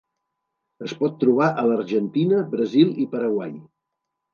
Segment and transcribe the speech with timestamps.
[0.87, 3.59] Es pot trobar a l'Argentina, Brasil, i Paraguai.